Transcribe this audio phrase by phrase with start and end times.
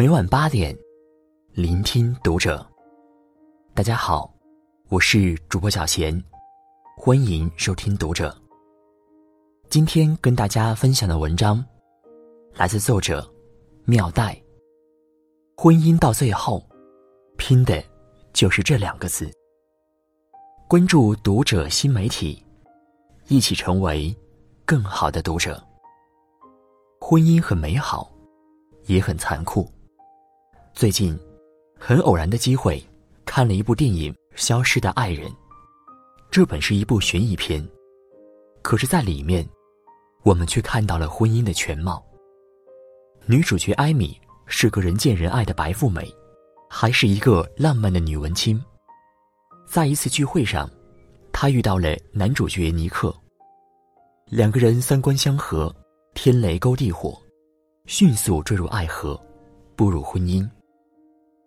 [0.00, 0.74] 每晚八点，
[1.52, 2.66] 聆听读者。
[3.74, 4.32] 大家好，
[4.88, 6.24] 我是主播小贤，
[6.96, 8.34] 欢迎收听读者。
[9.68, 11.62] 今天跟大家分享的文章，
[12.54, 13.30] 来自作者
[13.84, 14.42] 妙代。
[15.54, 16.66] 婚姻到最后，
[17.36, 17.84] 拼的
[18.32, 19.30] 就是这两个字。
[20.66, 22.42] 关注读者新媒体，
[23.28, 24.16] 一起成为
[24.64, 25.62] 更好的读者。
[27.02, 28.10] 婚姻很美好，
[28.86, 29.70] 也很残酷。
[30.72, 31.18] 最近，
[31.78, 32.82] 很偶然的机会，
[33.26, 35.28] 看了一部电影《消失的爱人》。
[36.30, 37.66] 这本是一部悬疑片，
[38.62, 39.46] 可是，在里面，
[40.22, 42.02] 我们却看到了婚姻的全貌。
[43.26, 46.08] 女主角艾米是个人见人爱的白富美，
[46.70, 48.62] 还是一个浪漫的女文青。
[49.66, 50.70] 在一次聚会上，
[51.32, 53.14] 她遇到了男主角尼克。
[54.26, 55.74] 两个人三观相合，
[56.14, 57.20] 天雷勾地火，
[57.86, 59.20] 迅速坠入爱河，
[59.76, 60.48] 步入婚姻。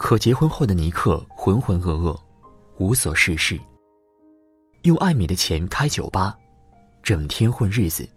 [0.00, 2.18] 可结婚后的尼克浑浑噩噩，
[2.78, 3.60] 无所事事。
[4.84, 6.34] 用艾米的钱开酒吧，
[7.02, 8.08] 整天混日子，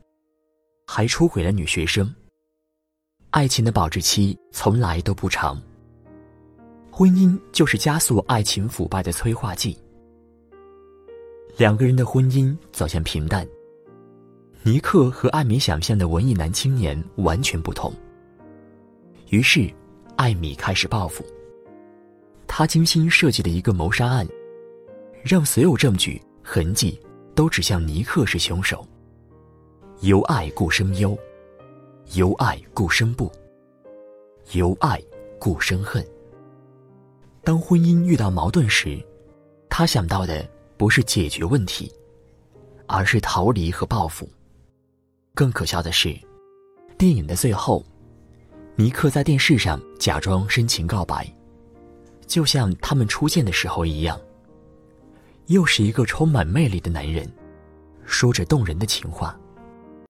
[0.88, 2.10] 还出轨了女学生。
[3.32, 5.62] 爱情的保质期从来都不长。
[6.90, 9.78] 婚姻就是加速爱情腐败的催化剂。
[11.58, 13.46] 两个人的婚姻走向平淡。
[14.62, 17.94] 尼克和艾米想象的文艺男青年完全不同。
[19.32, 19.70] 于是，
[20.16, 21.26] 艾米开始报复。
[22.56, 24.28] 他精心设计的一个谋杀案，
[25.24, 27.02] 让所有证据痕迹
[27.34, 28.88] 都指向尼克是凶手。
[30.02, 31.18] 由爱故生忧，
[32.14, 33.32] 由爱故生怖，
[34.52, 35.02] 由爱
[35.40, 36.06] 故生恨。
[37.44, 39.04] 当婚姻遇到矛盾时，
[39.68, 41.92] 他想到的不是解决问题，
[42.86, 44.30] 而是逃离和报复。
[45.34, 46.16] 更可笑的是，
[47.00, 47.84] 电影的最后，
[48.76, 51.28] 尼克在电视上假装深情告白。
[52.34, 54.20] 就像他们初见的时候一样，
[55.46, 57.32] 又是一个充满魅力的男人，
[58.08, 59.40] 说着动人的情话。